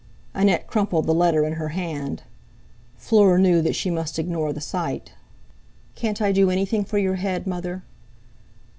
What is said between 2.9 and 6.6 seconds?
Fleur knew that she must ignore the sight. "Can't I do